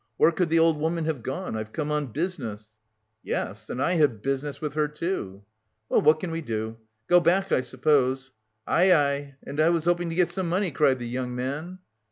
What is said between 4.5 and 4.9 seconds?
with her,